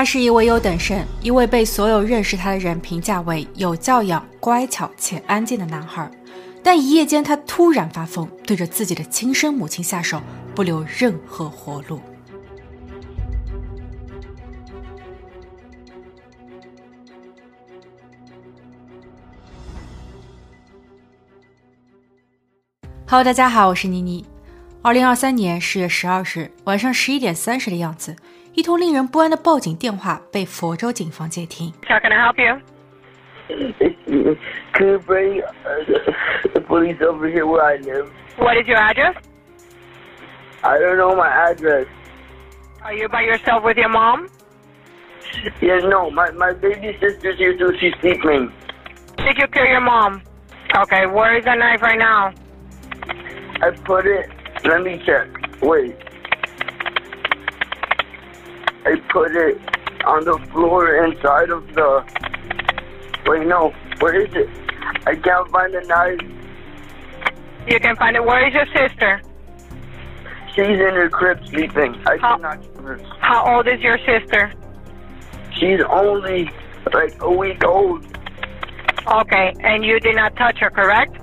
[0.00, 6.10] 他是一位优等生，一位被所有认识他的人评价为有教养、乖巧且安静的男孩。
[6.64, 10.22] 但一夜间，他突然发疯，对着自己的亲生母亲下手，
[10.54, 12.00] 不留任何活路。
[23.06, 24.24] Hello，大家好，我是妮妮。
[24.80, 28.16] 二零二三年十月十二日晚上十一点三十的样子，
[28.53, 31.71] 一通令人不安的报警电话被佛州警方接听。
[31.87, 32.61] How can I help you?
[34.73, 38.09] Can you bring uh, the police over here where I live?
[38.37, 39.15] What is your address?
[40.63, 41.85] I don't know my address.
[42.81, 44.29] Are you by yourself with your mom?
[45.61, 47.73] Yeah, no, my, my baby sister's here too.
[47.79, 48.51] She's sleeping.
[49.17, 50.21] Did you kill your mom?
[50.75, 52.33] Okay, where is the knife right now?
[53.61, 54.29] I put it.
[54.63, 55.27] Let me check.
[55.61, 55.95] Wait.
[58.84, 59.58] I put it
[60.04, 62.04] on the floor inside of the.
[63.26, 63.74] Wait, no.
[63.98, 64.48] Where is it?
[65.06, 66.20] I can't find the knife.
[67.68, 68.24] You can find it.
[68.24, 69.20] Where is your sister?
[70.54, 71.94] She's in her crib sleeping.
[72.06, 72.98] I How- cannot her.
[73.20, 74.52] How old is your sister?
[75.52, 76.50] She's only
[76.92, 78.04] like a week old.
[79.06, 81.16] Okay, and you did not touch her, correct?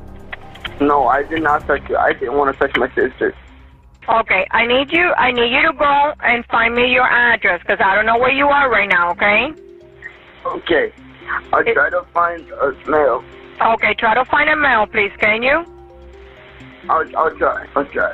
[0.80, 1.98] No, I did not touch her.
[2.00, 3.34] I didn't want to touch my sister.
[4.08, 5.12] Okay, I need you.
[5.18, 8.32] I need you to go and find me your address because I don't know where
[8.32, 9.12] you are right now.
[9.12, 9.54] Okay?
[10.46, 10.94] Okay.
[11.52, 13.22] I'll It- try to find a mail.
[13.60, 15.12] Okay, try to find a mail, please.
[15.20, 15.66] Can you?
[16.88, 17.66] I'll, I'll try.
[17.76, 18.14] I'll try.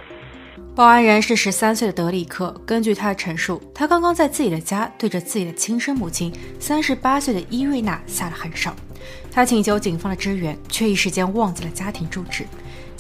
[0.76, 2.52] 报案人是十三岁的德里克。
[2.66, 8.72] 根据他的陈述，他刚刚在自己的家对着自己的亲生母亲三十八岁的伊瑞娜下了狠手。
[9.32, 12.46] 他请求警方的支援，却一时间忘记了家庭住址。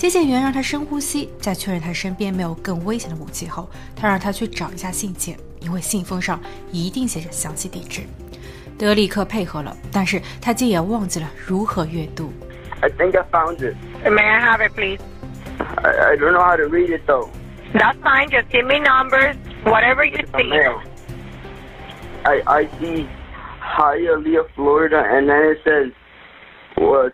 [0.04, 6.42] 接线员让他深呼吸，在确认他身边没有更危险的武器后，他让他去找一下信件，因为信封上
[6.74, 8.02] 一定写着详细地址。
[8.78, 12.34] 德里克配合了，但是他竟也忘记了如何阅读。
[12.82, 13.78] I think I found it.
[14.04, 15.00] May I have it, please?
[15.78, 17.30] I, I don't know how to read it though.
[17.74, 18.30] That's fine.
[18.30, 20.50] Just give me numbers, whatever you see.
[20.50, 20.82] mail.
[22.26, 23.08] I I see
[23.62, 25.94] Hialeah, Florida, and then it says
[26.76, 27.14] what?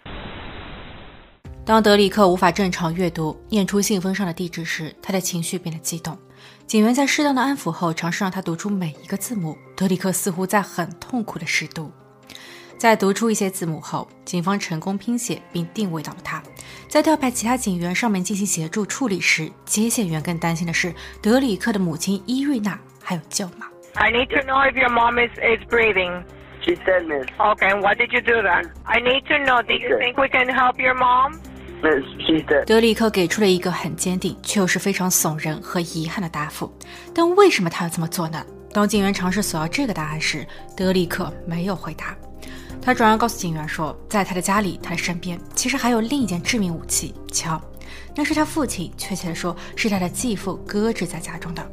[1.69, 6.17] 当德里克无法正常阅读、念出信封上的地址时，他的情绪变得激动。
[6.65, 9.55] 警员在适当的安抚后，尝试让他读出每一个字母。
[9.75, 11.91] 德里克似乎在很痛苦的试读。
[12.75, 16.41] 在读出一些字母后，警方成功拼写并定位到了他。
[16.87, 20.91] 在调派其他警员上面进行协助处理时，接线员更担心的是
[21.21, 23.67] 德里克的母亲伊瑞娜还有舅妈。
[23.93, 26.23] I need to know if your mom is, is breathing.
[26.61, 27.27] She said, Miss.
[27.37, 28.65] Okay, and why did you do that?
[28.85, 29.61] I need to know.
[29.61, 31.39] Do you think we can help your mom?
[32.65, 36.71] 德里克给出了一个很坚定却又是非常耸人和遗憾的答复，
[37.13, 38.45] 但为什么他要这么做呢？
[38.73, 40.45] 当警员尝试索要这个答案时，
[40.75, 42.15] 德里克没有回答。
[42.81, 47.61] 他转而告诉警员说，在他的家里，他的身边其实还有另一件致命武器——枪，
[48.15, 51.71] 那是他父亲，确切的说是他的继父搁置在家中的。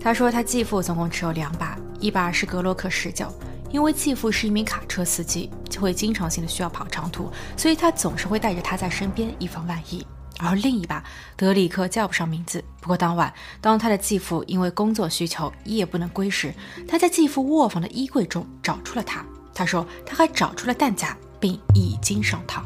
[0.00, 3.26] 他说，他继父总共持有两把，一把是格洛克十九，
[3.70, 10.06] 因为继父是一名卡车司机，会经常性的需要跑长途，所以他总是会带着他在身边，以防万一。
[10.40, 11.02] 而另一把，
[11.36, 12.62] 德里克叫不上名字。
[12.80, 16.54] 不过当晚，当他的继父因为工作需求夜不能归时，
[16.86, 19.24] 他在继父卧房的衣柜中找出了他。
[19.52, 22.60] 他说，他还找出了弹夹，并已经上膛。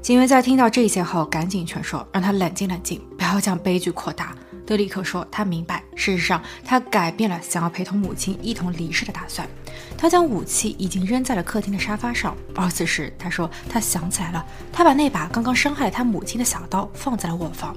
[0.00, 4.34] 警员在听到这些后，赶紧劝说，让他冷静冷静，不要将悲剧扩大。
[4.68, 9.48] 德里克说，他明白，事实上他改变了想要陪同母亲一同离世的打算。
[9.96, 17.74] 他将武器已经扔在了客厅的沙发上，而此时他说他想起来了，他把那把刚刚伤害了他母亲的小刀放在了卧房。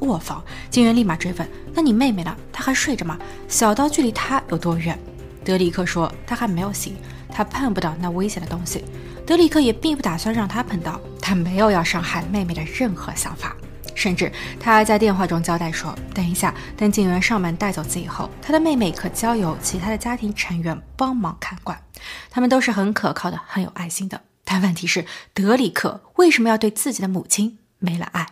[0.00, 2.36] 卧房，警员立马追问：“那你妹妹呢？
[2.52, 3.18] 她还睡着吗？
[3.48, 4.98] 小刀距离她有多远？”
[5.42, 6.94] 德里克说：“她还没有醒，
[7.32, 8.84] 他碰不到那危险的东西。”
[9.26, 13.56] 德里克也并不打算让他碰到，他没有要伤害妹妹的任何想法。
[13.96, 14.30] 甚至
[14.60, 21.76] 他还在电话中交代说：“等一下，等警员上门带走自己后，他的妹妹可交由其他的家庭成员帮忙看管，
[22.30, 24.20] 他们都是很可靠的，很有爱心的。
[24.44, 25.04] 但问题是，
[25.34, 28.26] 德里克为什么要对自己的母亲没了爱？”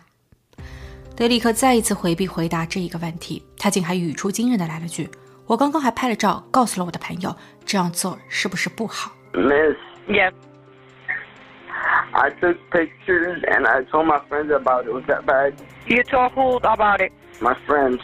[1.17, 5.09] 德里克再一次回避回答这一个问题，他竟还语出惊人的来了句
[5.47, 7.35] ：“我刚刚还拍了照，告诉了我的朋友，
[7.65, 9.75] 这样做是不是不好？” Miss,
[10.07, 10.33] Yes.
[12.11, 14.93] I took pictures and I told my friends about it.
[14.93, 15.53] Was that bad?
[15.87, 17.11] You told who about it?
[17.41, 17.99] My friends.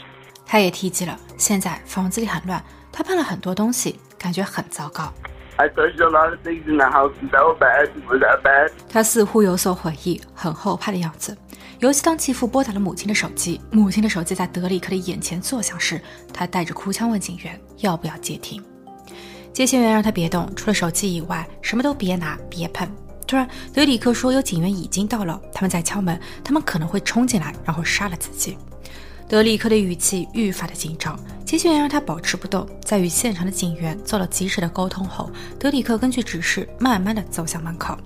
[0.46, 5.14] 他也提及了，现在房子里很乱，他碰了很多东西，感觉很糟糕。
[5.58, 7.14] I touched a lot of things in the house.
[7.22, 7.90] Was that bad?
[8.10, 8.72] Was that bad?
[8.90, 11.38] 他似乎有所悔意，很后怕的样子。
[11.80, 16.02] 尤其当继父拨打了母亲的手机，母亲的手机在德里克的眼前作响时，
[16.34, 18.64] 他带着哭腔问警员要不要接听。
[19.54, 22.88] 接线员让他别动，除了手机以外，什么都别拿、别碰。
[23.32, 28.58] 突然，德里克说有警员已经到了，他们在敲门，他们可能会冲进来，然后杀了自己。
[29.26, 32.68] 德里克的语气愈发的紧张，接线员让他保持不动。
[32.84, 37.98] 在与现场的警员做了及时的沟通后，德里克根据指示慢慢的走向门口。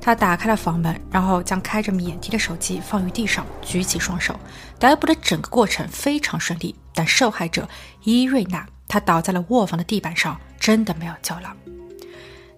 [0.00, 4.38] 他打开了房门，然后将开着免提的手机放于地上，举起双手。
[4.78, 7.68] 逮捕的整个过程非常顺利，但受害者
[8.04, 11.56] 伊瑞娜，她倒在了卧房的地板上，真的没有救了。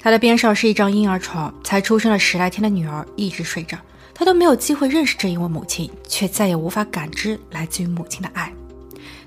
[0.03, 3.79] 她的边上是一张婴儿床，才出生了十来天的女儿一直睡着，
[4.13, 8.53] 她都没有机会认识这一位母亲，却再也无法感知来自于母亲的爱。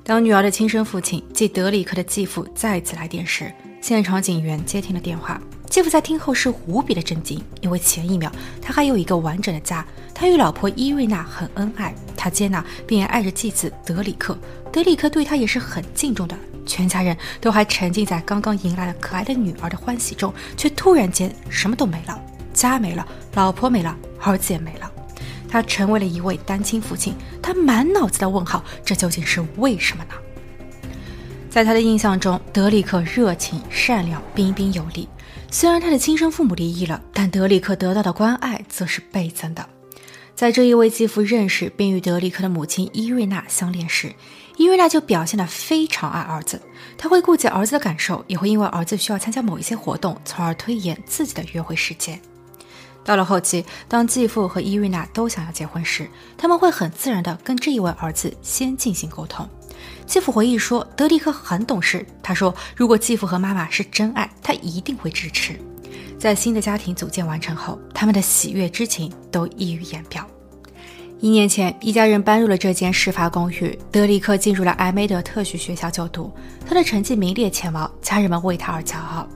[0.04, 3.50] 当女儿的亲生父亲即德里克的继父再次来电时，
[3.80, 5.42] 现场警员接听了电话。
[5.76, 8.32] 继父在听后是无比的震惊，因为前一秒
[8.62, 14.38] 他还有一个完整的家，他与老婆伊瑞娜很恩爱，他接纳并爱着继子德里克，
[14.72, 16.38] 德里克对他也是很敬重的。
[16.66, 22.18] 全家人都还沉浸在刚刚迎来了可爱的女儿的欢喜中，却突然间什么都没了，
[22.54, 24.90] 家没了，老婆没了，儿子也没了。
[25.50, 30.12] 他成为了一位单亲父亲，他满脑子的问号，这究竟是为什么呢？
[31.56, 35.08] 在他的印象中，德里克热情、善良、彬彬有礼。
[35.50, 39.66] 虽然他的亲生父母离异了，但德里克得到的关爱则是倍增的。
[40.36, 44.14] 在这一位继父认识并与德里克的母亲伊瑞娜相恋时，
[44.58, 46.62] 伊瑞娜就表现得非常爱儿子，
[46.98, 52.20] 她会顾及儿子的感受，也会因为儿子需要参加某一些活动，从而推延自己的约会时间。
[53.06, 59.48] 到了后期，当继父和伊瑞娜都想要结婚时，他们会很自然地跟这一位儿子先进行沟通。
[60.06, 65.60] 继父回忆说，德里克很懂事，他说如果继父和妈妈是真爱，他一定会支持。
[66.18, 70.26] 在新的家庭组建完成后，他们的喜悦之情都溢于言表。
[71.20, 73.78] 一年前，一家人搬入了这间事发公寓。
[73.92, 76.32] 德里克进入了艾梅德特许学校就读，
[76.68, 79.28] 他的成绩名列前茅，家人们为他而骄傲。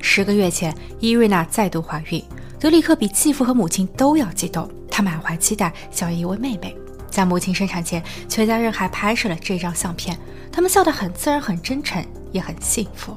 [0.00, 2.22] 十个月前，伊瑞娜再度怀孕，
[2.60, 6.76] 德里克比继父和母亲都要激动，他满怀期待，想要一位妹妹。
[7.12, 10.18] 在母亲生产前，全家人还拍摄了这张相片，
[10.50, 13.14] 他们笑得很自然、很真诚，也很幸福。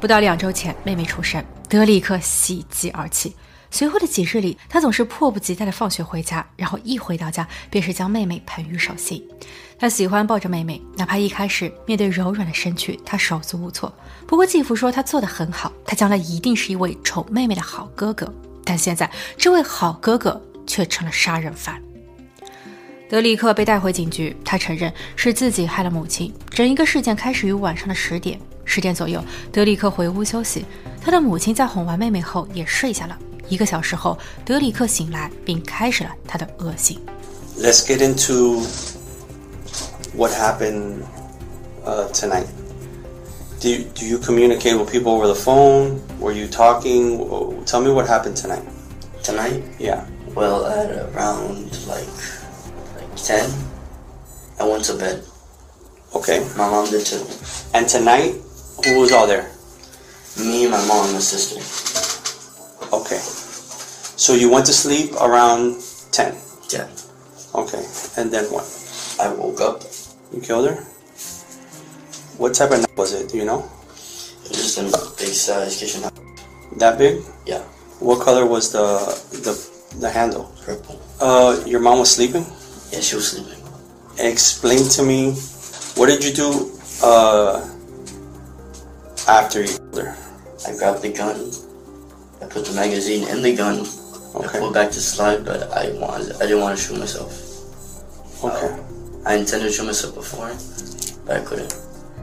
[0.00, 3.34] 不到两周前，妹妹出生，德里克喜极而泣。
[3.70, 9.22] 随后的几日里，他总是迫不及待地放学回家，然后一回到家便是将妹妹捧于手心。
[9.78, 13.92] 他喜欢抱着妹妹，哪怕一开始面对柔软的身躯，他手足无措。
[14.26, 18.32] 不过继父说他做得很好，他将来一定是一位宠妹妹的好哥哥。
[18.64, 21.82] 但现在，这位好哥哥却成了杀人犯。
[23.09, 26.33] 德里克被带回警局，他承认是自己害了母亲。
[26.49, 30.65] 整一个事件开始于晚上的十点，十点左右，德里克回屋休息，
[30.99, 33.17] 他的母亲在哄完妹妹后也睡下了。
[33.49, 36.99] 一个小时后，德里克醒来，并开始了他的恶行。
[37.59, 38.65] Let's get into
[40.15, 41.03] what happened
[41.85, 42.47] uh, tonight.
[43.59, 45.99] Do you, do you communicate with people over the phone?
[46.19, 47.19] Were you talking?
[47.65, 48.63] Tell me what happened tonight.
[49.21, 49.61] Tonight?
[49.79, 50.01] Yeah.
[50.35, 52.36] Well, at around like like
[53.28, 53.44] ten,
[54.58, 55.22] I went to bed.
[56.16, 56.40] Okay.
[56.56, 57.20] My mom did too.
[57.74, 58.32] And tonight,
[58.82, 59.52] who was all there?
[60.40, 61.60] Me, my mom, and my sister.
[62.90, 63.20] Okay.
[64.16, 65.76] So you went to sleep around
[66.12, 66.38] 10.
[66.72, 66.88] Yeah.
[67.54, 67.84] Okay.
[68.16, 68.64] And then what?
[69.20, 69.82] I woke up.
[70.32, 70.76] You killed her?
[72.40, 73.28] What type of knife was it?
[73.28, 73.60] Do you know?
[74.44, 74.84] It was just a
[75.20, 76.16] big size kitchen knife.
[76.78, 77.22] That big?
[77.44, 77.60] Yeah.
[78.00, 79.04] What color was the
[79.44, 79.52] the
[79.98, 80.50] the handle?
[80.64, 81.02] Purple.
[81.20, 82.46] Uh, your mom was sleeping.
[82.92, 83.62] Yeah, she was sleeping.
[84.18, 85.32] Explain to me,
[85.94, 87.68] what did you do uh,
[89.28, 90.16] after you killed her?
[90.66, 91.36] I grabbed the gun.
[92.42, 93.86] I put the magazine in the gun.
[94.36, 96.36] I pulled back the slide, but I wanted.
[96.36, 97.32] I didn't want to shoot myself.
[98.44, 98.76] Okay.
[99.26, 100.52] I intended to shoot myself before,
[101.26, 101.74] but I couldn't.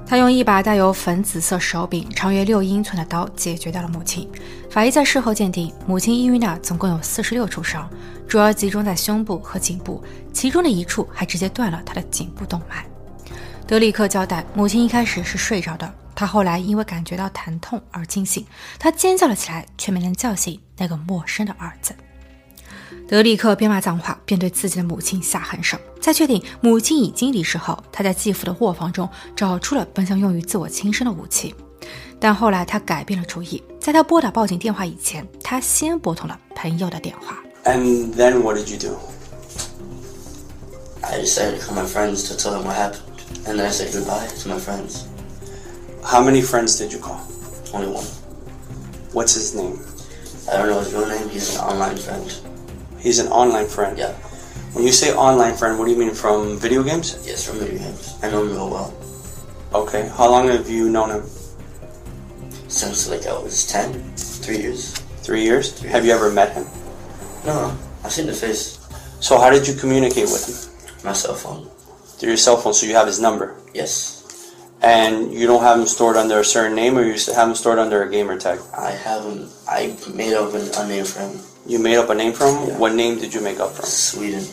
[0.08, 4.30] 他用一把带有粉紫色手柄、长约六英寸的刀解决掉了母亲。
[4.70, 7.90] 法医在事后鉴定，母亲伊瑞娜总共有四十六处伤，
[8.28, 12.86] 主要集中在胸部和颈部，其中的一处还直接断了她的颈部动脉。
[13.66, 18.46] 德里克交代，母亲一开始是睡着的，她后来因为感觉到疼痛而惊醒，
[18.78, 21.96] 她尖叫了起来，却没能叫醒那个陌生的儿子。
[23.08, 25.78] 德里克边骂脏话边对自己的母亲下狠手。
[26.02, 31.54] 在确定母亲已经离世后，他在继父的卧房中找出了本想用于自我轻生的武器，
[32.20, 33.64] 但后来他改变了主意。
[33.80, 37.38] 在他拨打报警电话以前，他先拨通了朋友的电话。
[37.64, 38.98] And then what did you do?
[41.02, 43.02] I decided to call my friends to tell them what happened,
[43.46, 45.06] and then I said goodbye to my friends.
[46.04, 47.20] How many friends did you call?
[47.74, 48.06] Only one.
[49.14, 49.80] What's his name?
[50.52, 51.30] I don't know his real name.
[51.30, 52.26] He's an online friend.
[53.06, 53.98] He's an online friend.
[53.98, 54.14] Yeah.
[54.74, 57.16] When you say online friend, what do you mean from video games?
[57.24, 58.18] Yes, from video games.
[58.22, 58.92] I know him real well.
[59.74, 60.10] Okay.
[60.18, 61.24] How long have you known him?
[62.76, 64.92] since like I was 10, three years.
[65.24, 65.80] Three years.
[65.82, 66.66] Have you ever met him?
[67.46, 68.78] No, I've seen the face.
[69.22, 71.06] So how did you communicate with him?
[71.06, 71.70] My cell phone.
[72.20, 72.74] Through your cell phone.
[72.74, 76.76] So you have his number, Yes, and you don't have him stored under a certain
[76.76, 78.60] name, or you have him stored under a gamer tag.
[78.78, 79.50] I have him.
[79.68, 81.40] I made up an, a name for him.
[81.68, 82.70] You made up a name for him.
[82.70, 82.78] Yeah.
[82.78, 83.90] What name did you make up for him?
[83.90, 84.46] Sweden.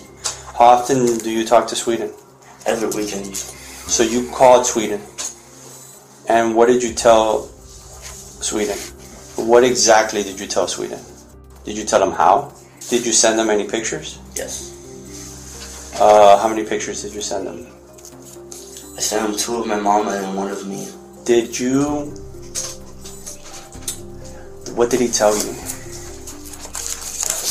[0.58, 2.10] How often do you talk to Sweden?
[2.64, 3.36] Every weekend.
[3.36, 5.00] So you called Sweden,
[6.28, 8.78] and what did you tell Sweden?
[9.36, 11.00] What exactly did you tell Sweden?
[11.64, 12.54] Did you tell them how?
[12.88, 14.18] Did you send them any pictures?
[14.34, 14.70] Yes.
[16.00, 17.66] Uh, how many pictures did you send them?
[18.96, 20.88] I sent them two of my mama and one of me.
[21.24, 22.14] Did you?
[24.74, 25.54] What did he tell you?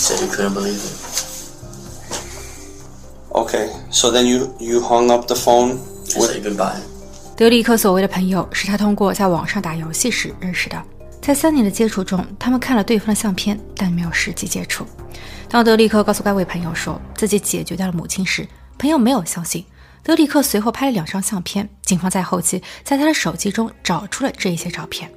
[0.02, 0.96] Said he couldn't believe it.
[3.32, 5.78] Okay, so then you you hung up the phone.
[6.16, 6.82] I With, said goodbye.
[7.38, 10.84] 德里克所谓的朋友是他通过在网上打游戏时认识的，
[11.22, 14.84] 在三年的接触中，他们看了对方的相片，但没有实际接触。
[15.48, 18.48] 当德里克告诉该位朋友说自己解决掉了母亲时，
[18.80, 19.64] 朋友没有相信。
[20.02, 25.12] 德里克随后拍了两张相片，警方在后期在他的手机中找出了这一些照片，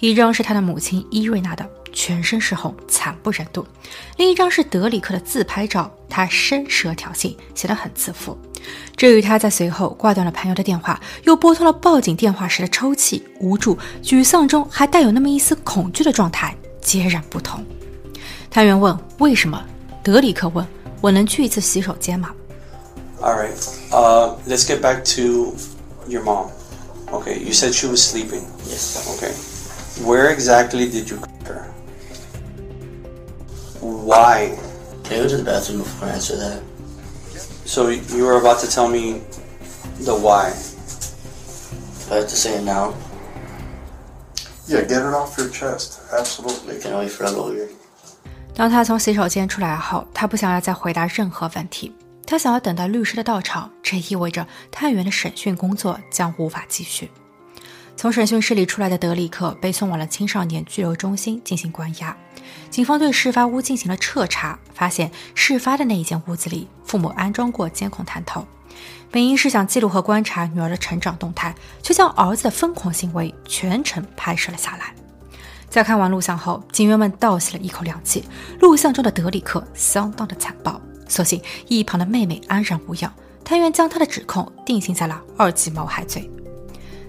[0.00, 3.62] 一张是他的母亲伊瑞娜的，全身是红，惨不忍睹；
[4.16, 8.36] 另一张是德里克的自拍照，他伸舌挑衅，显得很自负。
[8.96, 17.64] 这与他在随后挂断了朋友的电话，又拨通了报警电话时的抽泣、无助、沮丧中还带有那么一丝恐惧的状态截然不同。
[18.50, 19.62] 探员问：“为什么？”
[20.02, 20.66] 德里克问
[21.00, 22.30] ：“我能去一次洗手间吗
[23.20, 23.56] all right.
[23.90, 25.54] Uh, let's get back to
[26.06, 26.50] your mom.
[27.10, 28.42] Okay, you said she was sleeping.
[28.68, 28.98] Yes.
[29.16, 29.32] Okay,
[30.03, 31.73] where exactly did you cut her?
[33.81, 34.57] Why?
[35.03, 36.61] Can you go to the bathroom before I answer that?
[37.65, 39.21] So you were about to tell me
[40.03, 40.51] the why.
[42.07, 42.93] Do I have to say it now?
[44.67, 45.99] Yeah, get it off your chest.
[46.11, 46.79] Absolutely.
[46.79, 47.67] Can I wait for a lawyer?
[48.55, 57.09] 当他从洗手间出来后，他不想要再回答任何问题，他想要等待律师的到场，这意味着探员的审讯工作将无法继续。
[57.96, 62.14] 从审讯室里出来的德里克被送往了青少年拘留中心进行关押。
[62.68, 68.46] 警方对事发屋进行了彻查，发现事发的那一间屋子里，父母安装过监控探头，
[69.10, 74.92] 本应是想记录和观察女儿的成长动态，却将儿子的疯狂行为全程拍摄了下来。
[75.70, 78.24] 在看完录像后，警员们倒吸了一口凉气。
[78.60, 83.12] 录像中的德里克相当的残暴，所幸一旁的妹妹安然无恙。
[83.44, 86.30] 探员将他的指控定性在了二级谋害罪，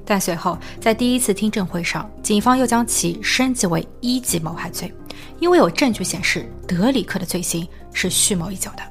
[0.05, 4.93] 但随后在第一次听证会上，警方又将其升级为一级谋害罪，
[5.39, 8.83] 因为有证据显示德里克的罪行是蓄谋已久的。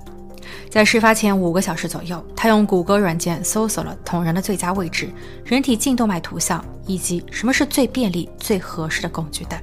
[0.69, 5.09] 在事发前五个小时左右，他用谷歌软件搜索了捅人的最佳位置、
[5.45, 9.57] 人体颈动脉图像以及什么是最便利、最合适的工具等。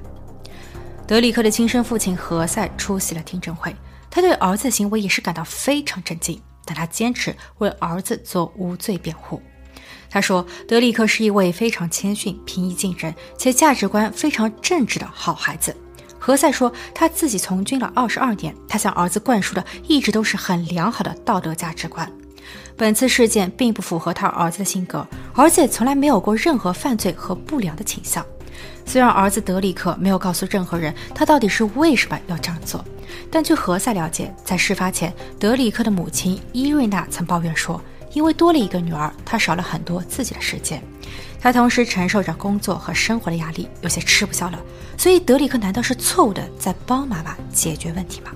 [1.05, 3.75] 德里克的亲生父亲何塞出席了听证会，
[4.09, 9.41] 他对儿子的行为也是感到非常震惊，但他坚持为儿子做无罪辩护。
[10.11, 15.73] 他说，德里克是一位非常谦逊、平易近人且价值观非常正直的好孩子。
[16.19, 22.11] 何塞说，他自己从军了二十二年，他向儿子灌输的一直都是很良好的道德价值观。
[22.75, 28.25] 本次事件并不符合他儿子的性格，儿子也从来没有过任何犯罪和不良的倾向。
[28.85, 32.83] 虽然儿子德里克没有告诉任何人他到底是为什么要这样做，
[33.31, 37.81] 但据何塞了解，在事发前，德里克的母亲伊瑞娜曾抱怨说，
[38.13, 40.81] 因为多了一个女儿，他少了很多自己的时间。
[41.39, 44.59] 他同时承受着工作和生活的压力，有些吃不消了。
[44.97, 48.31] 所以，德里克难道是错误的在帮妈妈解决问题吗？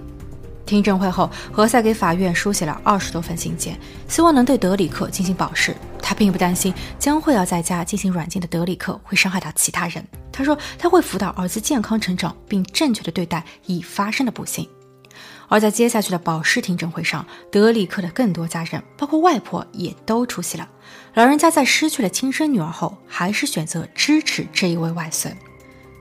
[0.66, 5.76] 听证会后，何塞给法院书写了二十多份信件，希望能对德里克进行保释。
[6.02, 10.04] 他并不担心将会要在家进行软禁的德里克会伤害到其他人。
[10.32, 14.68] 他说他会辅导儿子健康成长，并正确的对待已发生的不幸。
[15.48, 20.68] 而在接下去的保释听证会上，德里克的更多家人，包括外婆，也都出席了。
[21.14, 25.36] 老人家在失去了亲生女儿后，还是选择支持这一位外孙。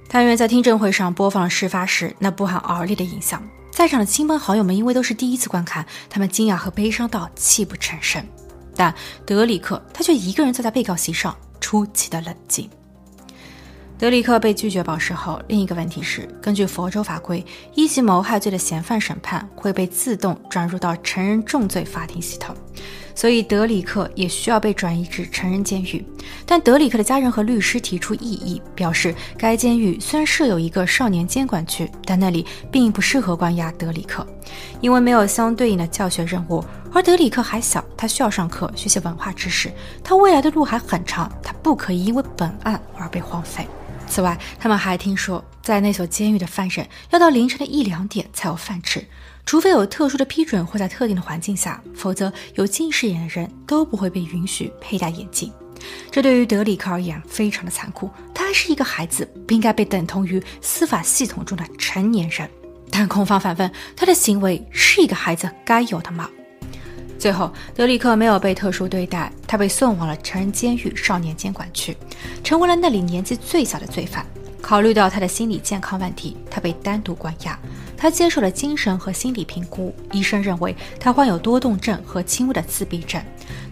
[0.08, 8.24] 探员在听证会上播放了事发时那不寒而栗的影像，在场的亲朋好友们因为都是第一次观看，他们惊讶和悲伤到泣不成声。
[8.76, 12.68] 但德里克他却一个人坐在被告席上，出奇的冷静。
[14.04, 17.42] 德里克被拒绝保释后，另一个问题是，根据佛州法规，
[17.74, 22.54] 一级谋害罪的嫌犯审判会被自动转入到成人重罪法庭系统，
[23.14, 26.04] 所以德里克也需要被转移至成人监狱。
[26.46, 34.26] 但德里克的家人和律师提出异议，表示该监狱虽然设有一个少年监管区，但那里并不适合关押德里克，
[34.80, 36.64] 因为没有相对应的教学任务。
[36.92, 39.70] 而德里克还小，他需要上课学习文化知识，
[40.02, 43.66] 他未来的路还很长，他不可以因为本案而被荒废。
[44.06, 49.04] 此外，他们还听说，在那所监狱的犯人要到凌晨的一两点才有饭吃，
[49.44, 55.52] 除非有特殊的批准或在特定的环境下，否则有近视眼的人都不会被允许佩戴眼镜。
[56.10, 62.48] 这对于德里克而言非常的残酷，他还是一个孩子，不应该被等同于司法系统中的成年人。
[62.90, 66.30] 但控方反问，他的行为是一个孩子该有的吗？
[67.18, 71.96] 最后，德里克没有被特殊对待，他被送往了成人监狱少年监管区，
[72.42, 74.26] 成为了那里年纪最小的罪犯。
[74.60, 77.58] 考虑到他的心理健康问题，他被单独关押。
[77.96, 83.22] 他接受了精神和心理评估，医生认为他患有多动症和轻微的自闭症，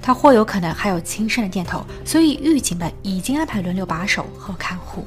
[0.01, 5.07] 他或有可能还有轻生的念头，所以狱警们已经安排轮流把守和看护。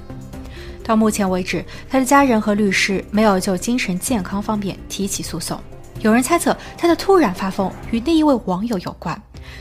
[0.84, 5.60] 到目前为止，他的家人和律师没有就精神健康方面提起诉讼。
[6.02, 9.20] 有人猜测他的突然发疯与那一位网友有关。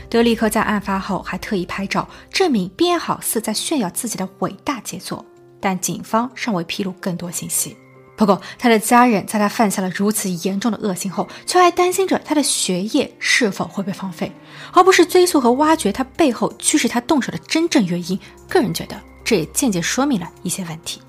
[0.09, 5.25] 德里克在案发后还特意拍照证明，并也好似在炫耀自己的伟大杰作，
[5.59, 7.75] 但警方尚未披露更多信息。
[8.15, 14.31] 不过，他的家人在他犯下了如此严重的恶行后，却还担心着他的学业是否会被荒废，
[14.71, 18.17] 而不是追溯和挖掘他背后驱使他动手的真正原因。
[18.47, 21.01] 个人觉得，这也间接说明了一些问题。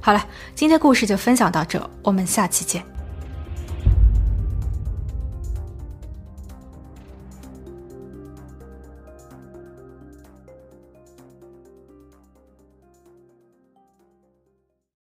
[0.00, 2.93] 好了，今天故事就分享到这，我们下期见。